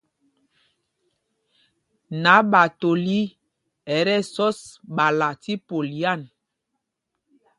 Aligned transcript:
Naɓatoli 2.23 3.19
ɛ 3.95 3.97
tí 4.07 4.13
ɛsɔs 4.19 4.59
ɓala 4.95 5.27
tí 5.41 5.53
polyan. 5.67 6.21